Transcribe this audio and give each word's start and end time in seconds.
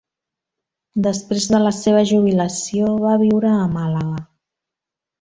Després 1.07 1.45
de 1.51 1.59
la 1.67 1.75
seva 1.81 2.03
jubilació 2.13 2.91
va 3.07 3.15
viure 3.27 3.55
a 3.63 3.71
Màlaga. 3.79 4.29